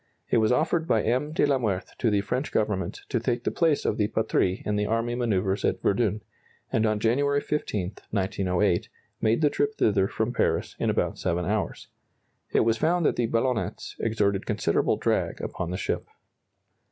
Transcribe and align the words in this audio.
It 0.31 0.37
was 0.37 0.51
offered 0.51 0.87
by 0.87 1.03
M. 1.03 1.31
de 1.31 1.45
la 1.45 1.59
Meurthe 1.59 1.95
to 1.99 2.09
the 2.09 2.21
French 2.21 2.51
Government 2.51 3.01
to 3.09 3.19
take 3.19 3.43
the 3.43 3.51
place 3.51 3.85
of 3.85 3.97
the 3.97 4.07
"Patrie" 4.07 4.63
in 4.65 4.75
the 4.75 4.87
army 4.87 5.13
manœuvres 5.15 5.63
at 5.63 5.79
Verdun, 5.83 6.21
and 6.73 6.87
on 6.87 6.99
January 6.99 7.39
15, 7.39 7.93
1908, 8.09 8.89
made 9.21 9.41
the 9.41 9.51
trip 9.51 9.75
thither 9.75 10.07
from 10.07 10.33
Paris 10.33 10.75
in 10.79 10.89
about 10.89 11.19
7 11.19 11.45
hours. 11.45 11.87
It 12.51 12.61
was 12.61 12.77
found 12.79 13.05
that 13.05 13.15
the 13.15 13.27
ballonnets 13.29 13.93
exerted 13.99 14.47
considerable 14.47 14.97
drag 14.97 15.39
upon 15.39 15.69
the 15.69 15.77
ship. 15.77 16.07